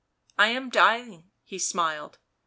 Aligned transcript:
"I 0.39 0.47
am 0.47 0.71
dying," 0.71 1.29
he 1.43 1.59
smiled. 1.59 2.17